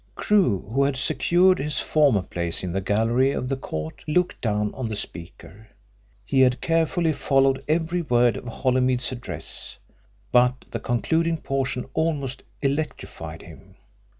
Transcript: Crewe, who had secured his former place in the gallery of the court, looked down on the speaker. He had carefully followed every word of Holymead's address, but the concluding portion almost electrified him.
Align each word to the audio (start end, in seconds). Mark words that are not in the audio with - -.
Crewe, 0.15 0.61
who 0.73 0.81
had 0.83 0.97
secured 0.97 1.59
his 1.59 1.79
former 1.79 2.23
place 2.23 2.63
in 2.63 2.71
the 2.71 2.81
gallery 2.81 3.33
of 3.33 3.49
the 3.49 3.55
court, 3.55 4.03
looked 4.07 4.41
down 4.41 4.73
on 4.73 4.87
the 4.87 4.95
speaker. 4.95 5.67
He 6.25 6.39
had 6.39 6.59
carefully 6.59 7.13
followed 7.13 7.63
every 7.67 8.01
word 8.01 8.35
of 8.35 8.47
Holymead's 8.47 9.11
address, 9.11 9.77
but 10.31 10.65
the 10.71 10.79
concluding 10.79 11.37
portion 11.39 11.85
almost 11.93 12.41
electrified 12.63 13.43
him. 13.43 13.75